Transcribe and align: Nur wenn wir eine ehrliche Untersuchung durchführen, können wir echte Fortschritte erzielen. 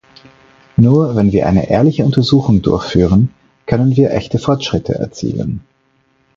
Nur 0.77 1.15
wenn 1.15 1.31
wir 1.31 1.45
eine 1.45 1.69
ehrliche 1.69 2.03
Untersuchung 2.03 2.63
durchführen, 2.63 3.31
können 3.67 3.95
wir 3.95 4.09
echte 4.09 4.39
Fortschritte 4.39 4.95
erzielen. 4.95 5.63